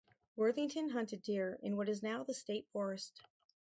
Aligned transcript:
Worthington 0.35 0.89
hunted 0.89 1.21
deer 1.21 1.59
in 1.61 1.77
what 1.77 1.87
is 1.87 2.01
now 2.01 2.23
the 2.23 2.33
State 2.33 2.67
Forest. 2.73 3.21